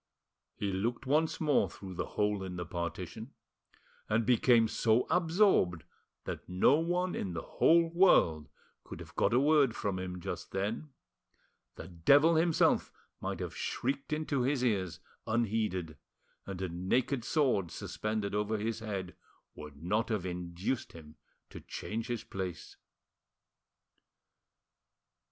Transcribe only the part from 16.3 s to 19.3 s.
and a naked sword suspended over his head